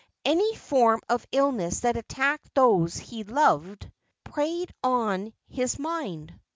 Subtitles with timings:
[0.25, 3.91] Any form of illness that attacked those he loved,
[4.23, 6.39] preyed on his mind.